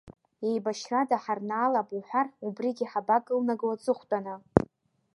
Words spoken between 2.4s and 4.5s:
убригьы ҳабакылнаго аҵыхәтәаны?